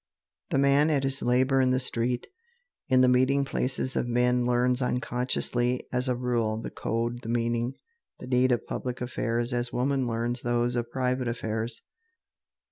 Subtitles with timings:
[0.49, 2.25] The man at his labor in the street,
[2.89, 7.75] in the meeting places of men, learns unconsciously, as a rule, the code, the meaning,
[8.17, 11.83] the need of public affairs as woman learns those of private affairs.